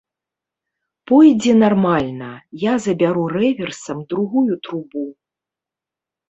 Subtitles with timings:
[1.09, 2.29] Пойдзе нармальна,
[2.63, 5.05] я забяру рэверсам другую трубу.